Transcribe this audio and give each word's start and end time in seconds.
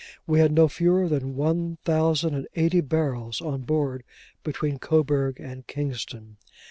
We 0.25 0.39
had 0.39 0.51
no 0.51 0.67
fewer 0.67 1.07
than 1.07 1.35
one 1.35 1.77
thousand 1.85 2.33
and 2.33 2.47
eighty 2.55 2.81
barrels 2.81 3.39
on 3.39 3.61
board, 3.61 4.03
between 4.43 4.79
Coburg 4.79 5.39
and 5.39 5.67
Kingston. 5.67 6.37